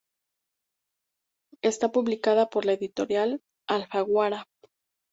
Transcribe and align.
Está 1.61 1.91
publicada 1.91 2.49
por 2.49 2.65
la 2.65 2.73
editorial 2.73 3.43
Alfaguara. 3.69 4.47